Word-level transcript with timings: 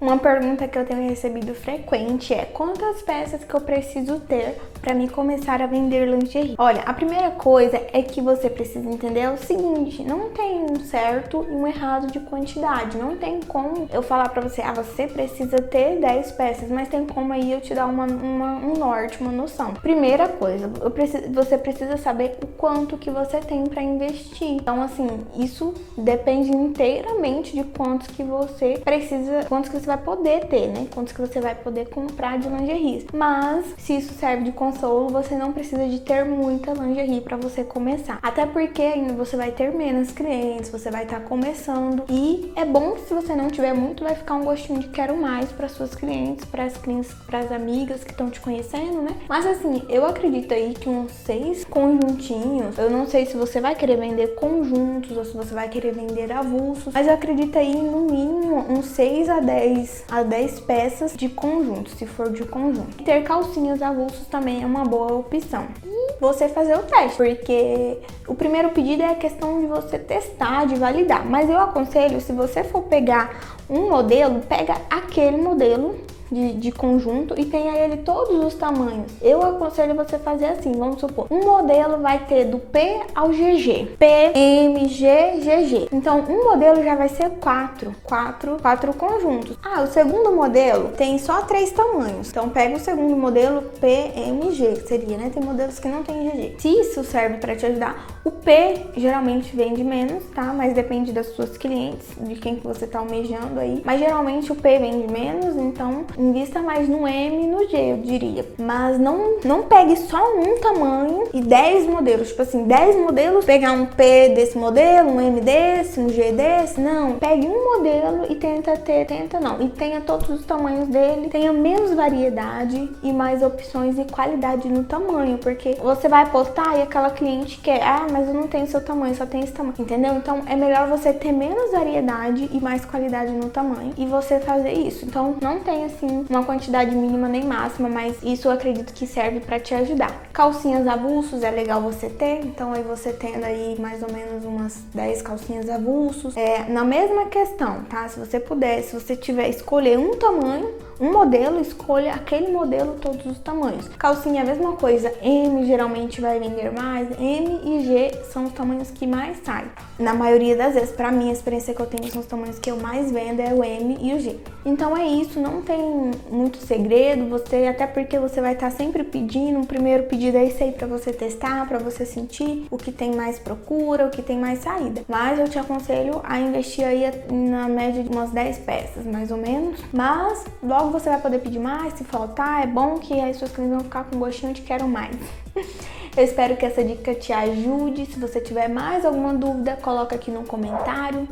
Uma 0.00 0.16
pergunta 0.16 0.68
que 0.68 0.78
eu 0.78 0.86
tenho 0.86 1.08
recebido 1.08 1.52
frequente 1.56 2.32
é 2.32 2.44
quantas 2.44 3.02
peças 3.02 3.42
que 3.42 3.52
eu 3.52 3.60
preciso 3.60 4.20
ter 4.20 4.56
para 4.80 4.94
me 4.94 5.08
começar 5.08 5.60
a 5.60 5.66
vender 5.66 6.06
lingerie? 6.06 6.54
Olha, 6.56 6.82
a 6.82 6.94
primeira 6.94 7.32
coisa 7.32 7.82
é 7.92 8.00
que 8.00 8.20
você 8.20 8.48
precisa 8.48 8.88
entender 8.88 9.20
é 9.20 9.30
o 9.30 9.36
seguinte, 9.36 10.04
não 10.04 10.30
tem 10.30 10.62
um 10.62 10.78
certo 10.84 11.44
e 11.48 11.52
um 11.52 11.66
errado 11.66 12.12
de 12.12 12.20
quantidade, 12.20 12.96
não 12.96 13.16
tem 13.16 13.40
como 13.40 13.88
eu 13.92 14.00
falar 14.00 14.28
para 14.28 14.40
você, 14.40 14.62
ah, 14.62 14.72
você 14.72 15.08
precisa 15.08 15.60
ter 15.60 15.98
10 15.98 16.30
peças, 16.30 16.70
mas 16.70 16.86
tem 16.86 17.04
como 17.04 17.32
aí 17.32 17.52
eu 17.52 17.60
te 17.60 17.74
dar 17.74 17.86
uma, 17.86 18.04
uma 18.04 18.54
um 18.58 18.74
norte, 18.74 19.20
uma 19.20 19.32
noção. 19.32 19.74
Primeira 19.74 20.28
coisa, 20.28 20.68
preciso, 20.68 21.28
você 21.32 21.58
precisa 21.58 21.96
saber 21.96 22.38
o 22.40 22.46
quanto 22.46 22.96
que 22.96 23.10
você 23.10 23.38
tem 23.38 23.64
para 23.64 23.82
investir. 23.82 24.48
Então, 24.48 24.80
assim, 24.80 25.08
isso 25.36 25.74
depende 25.96 26.50
inteiramente 26.50 27.52
de 27.52 27.64
quantos 27.64 28.06
que 28.06 28.22
você 28.22 28.80
precisa, 28.84 29.44
quantos 29.48 29.68
que 29.68 29.80
você 29.80 29.87
vai 29.88 29.98
poder 29.98 30.46
ter, 30.46 30.68
né? 30.68 30.86
Quantos 30.94 31.12
que 31.12 31.20
você 31.20 31.40
vai 31.40 31.54
poder 31.54 31.88
comprar 31.88 32.38
de 32.38 32.48
lingerie. 32.48 33.06
Mas 33.12 33.64
se 33.78 33.96
isso 33.96 34.14
serve 34.14 34.44
de 34.44 34.52
consolo, 34.52 35.08
você 35.08 35.34
não 35.34 35.52
precisa 35.52 35.86
de 35.86 36.00
ter 36.00 36.24
muita 36.24 36.72
lingerie 36.72 37.20
para 37.20 37.36
você 37.36 37.64
começar. 37.64 38.18
Até 38.22 38.46
porque 38.46 38.82
ainda 38.82 39.12
você 39.14 39.36
vai 39.36 39.50
ter 39.50 39.72
menos 39.72 40.10
clientes, 40.12 40.70
você 40.70 40.90
vai 40.90 41.04
estar 41.04 41.20
tá 41.20 41.26
começando 41.26 42.04
e 42.08 42.52
é 42.54 42.64
bom 42.64 42.96
se 42.96 43.14
você 43.14 43.34
não 43.34 43.48
tiver 43.48 43.72
muito, 43.72 44.04
vai 44.04 44.14
ficar 44.14 44.34
um 44.34 44.44
gostinho 44.44 44.78
de 44.78 44.88
quero 44.88 45.16
mais 45.16 45.50
para 45.50 45.68
suas 45.68 45.94
clientes, 45.94 46.44
para 46.44 46.64
as 46.64 46.76
clientes, 46.76 47.12
para 47.26 47.40
as 47.40 47.50
amigas 47.50 48.04
que 48.04 48.10
estão 48.10 48.30
te 48.30 48.40
conhecendo, 48.40 49.02
né? 49.02 49.16
Mas 49.28 49.46
assim, 49.46 49.82
eu 49.88 50.04
acredito 50.06 50.52
aí 50.52 50.74
que 50.74 50.88
uns 50.88 51.12
seis 51.12 51.64
conjuntinhos, 51.64 52.76
eu 52.78 52.90
não 52.90 53.06
sei 53.06 53.26
se 53.26 53.36
você 53.36 53.60
vai 53.60 53.74
querer 53.74 53.96
vender 53.96 54.34
conjuntos 54.34 55.16
ou 55.16 55.24
se 55.24 55.36
você 55.36 55.54
vai 55.54 55.68
querer 55.68 55.92
vender 55.92 56.30
avulsos, 56.32 56.92
mas 56.92 57.06
eu 57.06 57.14
acredito 57.14 57.58
aí 57.58 57.74
no 57.74 58.02
mínimo 58.02 58.66
uns 58.68 58.86
6 58.86 59.28
a 59.28 59.40
10 59.40 59.77
10 59.78 60.04
a 60.10 60.22
10 60.22 60.60
peças 60.60 61.16
de 61.16 61.28
conjunto, 61.28 61.90
se 61.90 62.04
for 62.04 62.32
de 62.32 62.44
conjunto. 62.44 63.04
Ter 63.04 63.22
calcinhas 63.22 63.80
avulsos 63.80 64.26
também 64.26 64.62
é 64.62 64.66
uma 64.66 64.84
boa 64.84 65.12
opção. 65.14 65.68
E 65.84 66.07
você 66.20 66.48
fazer 66.48 66.76
o 66.76 66.82
teste, 66.82 67.16
porque 67.16 67.98
o 68.26 68.34
primeiro 68.34 68.70
pedido 68.70 69.02
é 69.02 69.12
a 69.12 69.14
questão 69.14 69.60
de 69.60 69.66
você 69.66 69.98
testar, 69.98 70.66
de 70.66 70.74
validar. 70.74 71.24
Mas 71.24 71.48
eu 71.48 71.58
aconselho, 71.58 72.20
se 72.20 72.32
você 72.32 72.64
for 72.64 72.82
pegar 72.82 73.58
um 73.68 73.88
modelo, 73.90 74.40
pega 74.40 74.76
aquele 74.90 75.36
modelo 75.36 75.94
de, 76.30 76.54
de, 76.54 76.72
conjunto 76.72 77.34
e 77.38 77.44
tenha 77.44 77.76
ele 77.76 77.98
todos 77.98 78.44
os 78.44 78.54
tamanhos. 78.54 79.10
Eu 79.20 79.42
aconselho 79.42 79.94
você 79.94 80.18
fazer 80.18 80.46
assim, 80.46 80.72
vamos 80.72 81.00
supor, 81.00 81.26
um 81.30 81.44
modelo 81.44 81.98
vai 81.98 82.20
ter 82.26 82.44
do 82.44 82.58
P 82.58 83.00
ao 83.14 83.28
GG, 83.28 83.96
P, 83.98 84.06
M, 84.34 84.88
G, 84.88 85.06
GG. 85.40 85.88
Então, 85.92 86.24
um 86.28 86.44
modelo 86.44 86.82
já 86.82 86.94
vai 86.94 87.08
ser 87.08 87.30
quatro, 87.40 87.94
quatro, 88.04 88.56
quatro 88.60 88.92
conjuntos. 88.94 89.56
Ah, 89.62 89.82
o 89.82 89.86
segundo 89.86 90.32
modelo 90.32 90.90
tem 90.96 91.18
só 91.18 91.42
três 91.42 91.70
tamanhos. 91.70 92.30
Então, 92.30 92.48
pega 92.48 92.76
o 92.76 92.80
segundo 92.80 93.16
modelo 93.16 93.62
P, 93.80 93.86
M, 94.16 94.52
G, 94.52 94.74
que 94.74 94.88
seria, 94.88 95.16
né? 95.16 95.30
Tem 95.32 95.42
modelos 95.42 95.78
que 95.78 95.88
não 95.88 96.02
tem 96.08 96.28
GG. 96.28 96.54
Se 96.58 96.68
isso 96.68 97.04
serve 97.04 97.36
para 97.36 97.54
te 97.54 97.66
ajudar, 97.66 98.06
o 98.24 98.30
P 98.30 98.86
geralmente 98.96 99.54
vende 99.54 99.84
menos, 99.84 100.24
tá? 100.34 100.52
Mas 100.54 100.72
depende 100.72 101.12
das 101.12 101.26
suas 101.28 101.56
clientes, 101.58 102.08
de 102.18 102.34
quem 102.36 102.56
que 102.56 102.66
você 102.66 102.86
tá 102.86 102.98
almejando 102.98 103.60
aí. 103.60 103.82
Mas 103.84 104.00
geralmente 104.00 104.50
o 104.50 104.56
P 104.56 104.78
vende 104.78 105.12
menos, 105.12 105.54
então 105.56 106.06
invista 106.16 106.60
mais 106.60 106.88
no 106.88 107.06
M 107.06 107.44
e 107.44 107.46
no 107.46 107.68
G, 107.68 107.76
eu 107.76 107.98
diria. 107.98 108.46
Mas 108.58 108.98
não, 108.98 109.38
não 109.44 109.64
pegue 109.64 109.96
só 109.96 110.22
um 110.34 110.58
tamanho 110.60 111.27
e 111.32 111.40
10 111.40 111.86
modelos. 111.86 112.28
Tipo 112.28 112.42
assim, 112.42 112.64
10 112.64 112.96
modelos, 112.96 113.44
pegar 113.44 113.72
um 113.72 113.86
P 113.86 114.30
desse 114.30 114.56
modelo, 114.56 115.10
um 115.10 115.20
M 115.20 115.40
desse, 115.40 116.00
um 116.00 116.08
G 116.08 116.32
desse. 116.32 116.80
Não. 116.80 117.18
Pegue 117.18 117.46
um 117.46 117.76
modelo 117.76 118.26
e 118.28 118.34
tenta 118.34 118.76
ter, 118.76 119.06
tenta 119.06 119.40
não. 119.40 119.60
E 119.60 119.68
tenha 119.68 120.00
todos 120.00 120.28
os 120.28 120.44
tamanhos 120.44 120.88
dele, 120.88 121.28
tenha 121.28 121.52
menos 121.52 121.94
variedade 121.94 122.90
e 123.02 123.12
mais 123.12 123.42
opções 123.42 123.98
e 123.98 124.04
qualidade 124.04 124.68
no 124.68 124.84
tamanho. 124.84 125.38
Porque 125.38 125.76
você 125.82 126.08
vai 126.08 126.30
postar 126.30 126.78
e 126.78 126.82
aquela 126.82 127.10
cliente 127.10 127.58
quer, 127.58 127.82
ah, 127.82 128.06
mas 128.10 128.28
eu 128.28 128.34
não 128.34 128.48
tenho 128.48 128.66
seu 128.66 128.82
tamanho, 128.82 129.14
só 129.14 129.26
tem 129.26 129.40
esse 129.42 129.52
tamanho. 129.52 129.74
Entendeu? 129.78 130.14
Então 130.14 130.42
é 130.46 130.56
melhor 130.56 130.88
você 130.88 131.12
ter 131.12 131.32
menos 131.32 131.72
variedade 131.72 132.48
e 132.52 132.60
mais 132.60 132.84
qualidade 132.84 133.32
no 133.32 133.48
tamanho 133.50 133.92
e 133.96 134.06
você 134.06 134.40
fazer 134.40 134.72
isso. 134.72 135.04
Então 135.04 135.36
não 135.40 135.60
tem 135.60 135.84
assim 135.84 136.26
uma 136.28 136.44
quantidade 136.44 136.94
mínima 136.94 137.28
nem 137.28 137.44
máxima, 137.44 137.88
mas 137.88 138.16
isso 138.22 138.48
eu 138.48 138.52
acredito 138.52 138.92
que 138.92 139.06
serve 139.06 139.40
para 139.40 139.58
te 139.58 139.74
ajudar. 139.74 140.28
Calcinhas 140.32 140.86
avulsos 141.18 141.42
é 141.42 141.50
legal 141.50 141.80
você 141.80 142.08
ter, 142.08 142.44
então 142.44 142.72
aí 142.72 142.82
você 142.82 143.12
tendo 143.12 143.44
aí 143.44 143.76
mais 143.78 144.02
ou 144.02 144.12
menos 144.12 144.44
umas 144.44 144.84
10 144.94 145.22
calcinhas 145.22 145.68
avulsos. 145.68 146.36
É, 146.36 146.64
na 146.68 146.84
mesma 146.84 147.26
questão, 147.26 147.82
tá? 147.84 148.08
Se 148.08 148.20
você 148.20 148.38
puder, 148.38 148.82
se 148.82 148.94
você 148.94 149.16
tiver 149.16 149.48
escolher 149.48 149.98
um 149.98 150.16
tamanho, 150.16 150.72
um 151.00 151.12
modelo, 151.12 151.60
escolha 151.60 152.12
aquele 152.12 152.50
modelo 152.50 152.96
todos 153.00 153.24
os 153.24 153.38
tamanhos. 153.38 153.88
Calcinha 153.98 154.40
é 154.40 154.42
a 154.42 154.46
mesma 154.46 154.72
coisa, 154.72 155.12
M 155.22 155.64
geralmente 155.64 156.20
vai 156.20 156.40
vender 156.40 156.72
mais, 156.72 157.08
M 157.18 157.60
e 157.64 157.84
G 157.84 158.10
são 158.32 158.46
os 158.46 158.52
tamanhos 158.52 158.90
que 158.90 159.06
mais 159.06 159.38
saem. 159.44 159.68
Na 159.98 160.14
maioria 160.14 160.56
das 160.56 160.74
vezes, 160.74 160.90
para 160.90 161.10
mim, 161.12 161.30
a 161.30 161.32
experiência 161.32 161.74
que 161.74 161.80
eu 161.80 161.86
tenho 161.86 162.10
são 162.10 162.20
os 162.20 162.26
tamanhos 162.26 162.58
que 162.58 162.70
eu 162.70 162.76
mais 162.76 163.10
vendo 163.12 163.40
é 163.40 163.52
o 163.52 163.62
M 163.64 163.98
e 164.00 164.14
o 164.14 164.20
G. 164.20 164.36
Então 164.64 164.96
é 164.96 165.06
isso, 165.06 165.40
não 165.40 165.62
tem 165.62 166.10
muito 166.30 166.58
segredo, 166.58 167.28
você 167.28 167.66
até 167.66 167.86
porque 167.86 168.18
você 168.18 168.40
vai 168.40 168.54
estar 168.54 168.70
tá 168.70 168.76
sempre 168.76 169.04
pedindo, 169.04 169.58
um 169.58 169.64
primeiro 169.64 170.04
pedido 170.04 170.36
é 170.36 170.46
esse 170.46 170.62
aí 170.62 170.72
para 170.72 170.86
você 170.86 171.07
testar, 171.12 171.66
para 171.68 171.78
você 171.78 172.04
sentir 172.04 172.66
o 172.70 172.76
que 172.76 172.90
tem 172.90 173.14
mais 173.14 173.38
procura, 173.38 174.06
o 174.06 174.10
que 174.10 174.22
tem 174.22 174.38
mais 174.38 174.60
saída. 174.60 175.02
Mas 175.06 175.38
eu 175.38 175.48
te 175.48 175.58
aconselho 175.58 176.20
a 176.24 176.40
investir 176.40 176.84
aí 176.84 177.04
na 177.30 177.68
média 177.68 178.02
de 178.02 178.08
umas 178.08 178.30
10 178.30 178.58
peças, 178.58 179.04
mais 179.04 179.30
ou 179.30 179.36
menos. 179.36 179.80
Mas 179.92 180.44
logo 180.62 180.88
logo 180.88 180.98
você 180.98 181.10
vai 181.10 181.20
poder 181.20 181.38
pedir 181.40 181.58
mais, 181.58 181.92
se 181.94 182.04
faltar, 182.04 182.62
é 182.62 182.66
bom 182.66 182.98
que 182.98 183.20
as 183.20 183.36
suas 183.36 183.52
clientes 183.52 183.74
vão 183.74 183.84
ficar 183.84 184.04
com 184.04 184.18
gostinho 184.18 184.52
de 184.52 184.62
quero 184.62 184.88
mais. 184.88 185.16
Eu 186.16 186.24
espero 186.24 186.56
que 186.56 186.66
essa 186.66 186.82
dica 186.82 187.14
te 187.14 187.32
ajude. 187.32 188.06
Se 188.06 188.18
você 188.18 188.40
tiver 188.40 188.68
mais 188.68 189.04
alguma 189.04 189.32
dúvida, 189.34 189.78
coloca 189.80 190.16
aqui 190.16 190.32
no 190.32 190.42
comentário. 190.42 191.28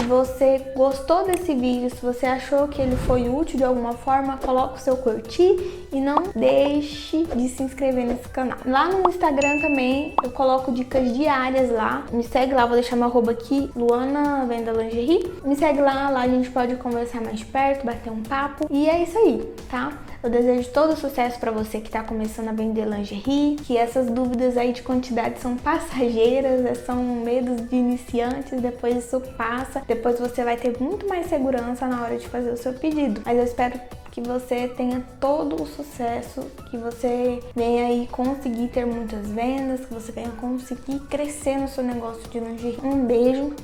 Se 0.00 0.06
você 0.06 0.72
gostou 0.74 1.26
desse 1.26 1.54
vídeo, 1.54 1.90
se 1.90 2.00
você 2.00 2.24
achou 2.24 2.66
que 2.66 2.80
ele 2.80 2.96
foi 2.96 3.28
útil 3.28 3.58
de 3.58 3.64
alguma 3.64 3.92
forma, 3.92 4.38
coloque 4.38 4.78
o 4.78 4.80
seu 4.80 4.96
curtir 4.96 5.58
e 5.92 6.00
não 6.00 6.22
deixe 6.34 7.24
de 7.24 7.48
se 7.50 7.62
inscrever 7.62 8.06
nesse 8.06 8.26
canal. 8.30 8.56
Lá 8.64 8.88
no 8.88 9.06
Instagram 9.06 9.60
também 9.60 10.14
eu 10.24 10.30
coloco 10.30 10.72
dicas 10.72 11.14
diárias 11.14 11.70
lá. 11.70 12.06
Me 12.10 12.24
segue 12.24 12.54
lá, 12.54 12.64
vou 12.64 12.76
deixar 12.76 12.96
meu 12.96 13.08
arroba 13.08 13.32
aqui, 13.32 13.70
Luana 13.76 14.46
Venda 14.46 14.72
Lingerie. 14.72 15.30
Me 15.44 15.54
segue 15.54 15.82
lá, 15.82 16.08
lá 16.08 16.22
a 16.22 16.28
gente 16.28 16.48
pode 16.48 16.76
conversar 16.76 17.20
mais 17.20 17.44
perto, 17.44 17.84
bater 17.84 18.10
um 18.10 18.22
papo. 18.22 18.66
E 18.70 18.88
é 18.88 19.02
isso 19.02 19.18
aí, 19.18 19.52
tá? 19.70 19.92
Eu 20.22 20.28
desejo 20.28 20.68
todo 20.70 20.94
sucesso 20.96 21.40
para 21.40 21.50
você 21.50 21.80
que 21.80 21.86
está 21.86 22.02
começando 22.02 22.48
a 22.48 22.52
vender 22.52 22.84
lingerie, 22.84 23.56
que 23.56 23.76
essas 23.76 24.06
dúvidas 24.10 24.58
aí 24.58 24.72
de 24.72 24.82
quantidade 24.82 25.40
são 25.40 25.56
passageiras, 25.56 26.60
né? 26.60 26.74
são 26.74 27.02
medos 27.02 27.66
de 27.68 27.76
iniciantes, 27.76 28.60
depois 28.60 28.96
isso 28.96 29.18
passa, 29.38 29.82
depois 29.86 30.18
você 30.20 30.44
vai 30.44 30.58
ter 30.58 30.78
muito 30.78 31.08
mais 31.08 31.26
segurança 31.26 31.86
na 31.86 32.02
hora 32.02 32.18
de 32.18 32.28
fazer 32.28 32.50
o 32.50 32.56
seu 32.56 32.74
pedido. 32.74 33.22
Mas 33.24 33.38
eu 33.38 33.44
espero 33.44 33.80
que 34.10 34.20
você 34.20 34.68
tenha 34.68 35.02
todo 35.18 35.62
o 35.62 35.66
sucesso, 35.66 36.42
que 36.70 36.76
você 36.76 37.40
venha 37.56 37.86
aí 37.86 38.06
conseguir 38.10 38.68
ter 38.68 38.84
muitas 38.84 39.26
vendas, 39.28 39.86
que 39.86 39.94
você 39.94 40.12
venha 40.12 40.30
conseguir 40.32 40.98
crescer 41.08 41.56
no 41.56 41.68
seu 41.68 41.82
negócio 41.82 42.28
de 42.28 42.40
lingerie. 42.40 42.78
Um 42.84 43.06
beijo 43.06 43.54